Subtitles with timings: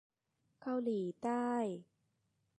[0.61, 1.49] เกาหลีใต้